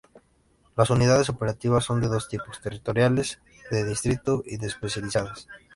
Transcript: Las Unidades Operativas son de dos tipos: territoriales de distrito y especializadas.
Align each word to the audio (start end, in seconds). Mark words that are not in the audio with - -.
Las 0.75 0.89
Unidades 0.89 1.29
Operativas 1.29 1.83
son 1.85 2.01
de 2.01 2.07
dos 2.07 2.27
tipos: 2.27 2.59
territoriales 2.59 3.39
de 3.69 3.85
distrito 3.85 4.41
y 4.47 4.55
especializadas. 4.65 5.47